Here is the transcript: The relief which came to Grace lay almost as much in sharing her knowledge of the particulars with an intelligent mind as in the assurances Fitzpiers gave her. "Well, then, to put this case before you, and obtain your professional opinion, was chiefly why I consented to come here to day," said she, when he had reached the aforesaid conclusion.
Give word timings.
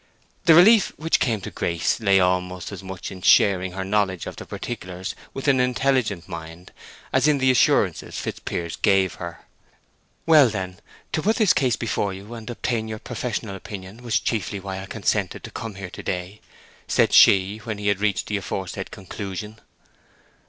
The 0.45 0.55
relief 0.55 0.91
which 0.97 1.19
came 1.19 1.41
to 1.41 1.51
Grace 1.51 1.99
lay 1.99 2.19
almost 2.19 2.71
as 2.71 2.81
much 2.81 3.11
in 3.11 3.21
sharing 3.21 3.73
her 3.73 3.83
knowledge 3.85 4.25
of 4.25 4.35
the 4.35 4.47
particulars 4.47 5.13
with 5.31 5.47
an 5.47 5.59
intelligent 5.59 6.27
mind 6.27 6.71
as 7.13 7.27
in 7.27 7.37
the 7.37 7.51
assurances 7.51 8.17
Fitzpiers 8.17 8.77
gave 8.77 9.13
her. 9.21 9.45
"Well, 10.25 10.49
then, 10.49 10.79
to 11.11 11.21
put 11.21 11.35
this 11.35 11.53
case 11.53 11.75
before 11.75 12.15
you, 12.15 12.33
and 12.33 12.49
obtain 12.49 12.87
your 12.87 12.97
professional 12.97 13.55
opinion, 13.55 14.01
was 14.01 14.19
chiefly 14.19 14.59
why 14.59 14.81
I 14.81 14.87
consented 14.87 15.43
to 15.43 15.51
come 15.51 15.75
here 15.75 15.91
to 15.91 16.01
day," 16.01 16.41
said 16.87 17.13
she, 17.13 17.57
when 17.59 17.77
he 17.77 17.87
had 17.89 18.01
reached 18.01 18.25
the 18.25 18.37
aforesaid 18.37 18.89
conclusion. 18.89 19.59